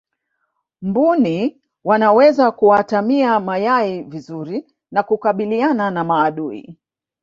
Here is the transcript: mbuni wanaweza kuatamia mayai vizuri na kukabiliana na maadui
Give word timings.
mbuni 0.81 1.61
wanaweza 1.83 2.51
kuatamia 2.51 3.39
mayai 3.39 4.01
vizuri 4.03 4.67
na 4.91 5.03
kukabiliana 5.03 5.91
na 5.91 6.03
maadui 6.03 6.77